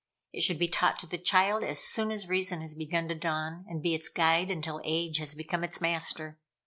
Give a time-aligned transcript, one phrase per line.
[0.33, 3.65] It should be taught to the child as soon as reason has begun to dawn,
[3.69, 6.39] and be its guide until age has become its master.